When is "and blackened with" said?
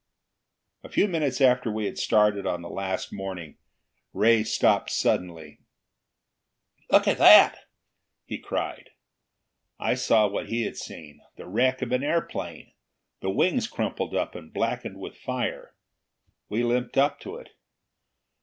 14.33-15.15